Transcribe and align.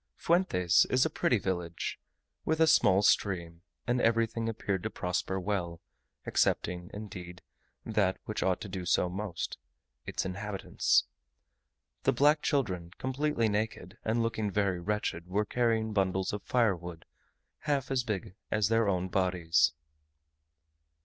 Fuentes 0.15 0.83
is 0.89 1.05
a 1.05 1.11
pretty 1.11 1.37
village, 1.37 1.99
with 2.43 2.59
a 2.59 2.65
small 2.65 3.03
stream; 3.03 3.61
and 3.85 4.01
everything 4.01 4.49
appeared 4.49 4.81
to 4.81 4.89
prosper 4.89 5.39
well, 5.39 5.79
excepting, 6.25 6.89
indeed, 6.91 7.43
that 7.85 8.17
which 8.25 8.41
ought 8.41 8.59
to 8.61 8.67
do 8.67 8.83
so 8.83 9.07
most 9.09 9.59
its 10.07 10.25
inhabitants. 10.25 11.03
The 12.01 12.13
black 12.13 12.41
children, 12.41 12.89
completely 12.97 13.47
naked, 13.47 13.99
and 14.03 14.23
looking 14.23 14.49
very 14.49 14.79
wretched, 14.79 15.27
were 15.27 15.45
carrying 15.45 15.93
bundles 15.93 16.33
of 16.33 16.41
firewood 16.41 17.05
half 17.59 17.91
as 17.91 18.03
big 18.03 18.33
as 18.49 18.69
their 18.69 18.89
own 18.89 19.07
bodies. 19.07 19.71